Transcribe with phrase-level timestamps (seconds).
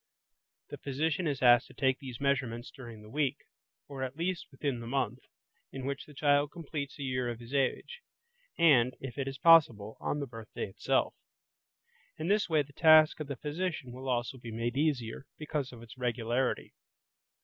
[0.71, 3.37] The physician is asked to take these measurements during the week,
[3.87, 5.19] or at least within the month,
[5.71, 8.01] in which the child completes a year of his age,
[8.57, 11.13] and, if it is possible, on the birthday itself.
[12.17, 15.83] In this way the task of the physician will also be made easier, because of
[15.83, 16.73] its regularity.